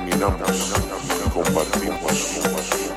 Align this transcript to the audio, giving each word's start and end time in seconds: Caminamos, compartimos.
Caminamos, 0.00 0.72
compartimos. 1.34 2.89